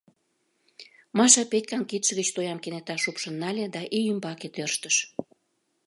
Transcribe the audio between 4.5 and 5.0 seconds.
тӧрштыш.